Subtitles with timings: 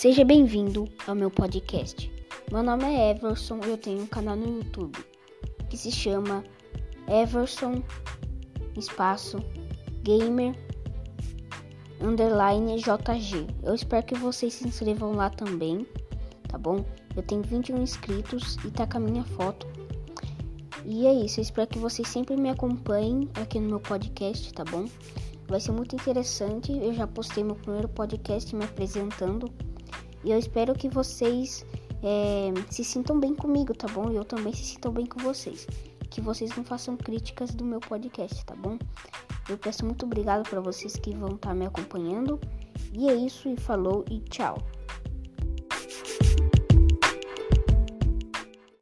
[0.00, 2.10] Seja bem-vindo ao meu podcast.
[2.50, 4.96] Meu nome é Everson e eu tenho um canal no YouTube
[5.68, 6.42] que se chama
[7.06, 7.82] Everson
[8.78, 9.44] Espaço
[10.02, 10.54] Gamer
[12.00, 13.46] Underline JG.
[13.62, 15.86] Eu espero que vocês se inscrevam lá também,
[16.48, 16.82] tá bom?
[17.14, 19.66] Eu tenho 21 inscritos e tá com a minha foto.
[20.86, 24.64] E é isso, eu espero que vocês sempre me acompanhem aqui no meu podcast, tá
[24.64, 24.86] bom?
[25.46, 26.72] Vai ser muito interessante.
[26.72, 29.52] Eu já postei meu primeiro podcast me apresentando.
[30.24, 31.64] E eu espero que vocês
[32.02, 34.10] é, se sintam bem comigo, tá bom?
[34.10, 35.66] E eu também se sintam bem com vocês.
[36.10, 38.78] Que vocês não façam críticas do meu podcast, tá bom?
[39.48, 42.40] Eu peço muito obrigado para vocês que vão estar tá me acompanhando.
[42.92, 44.58] E é isso, e falou e tchau.